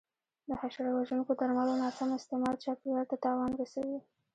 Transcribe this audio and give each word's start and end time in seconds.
د 0.47 0.49
حشره 0.59 0.91
وژونکو 0.97 1.31
درملو 1.39 1.73
ناسم 1.81 2.09
استعمال 2.19 2.55
چاپېریال 2.63 3.05
ته 3.11 3.15
تاوان 3.23 3.51
رسوي. 3.59 3.99